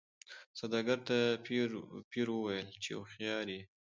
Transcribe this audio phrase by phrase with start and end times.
[0.59, 1.17] سوداګر ته
[2.13, 3.61] پیر ویله چي هوښیار یې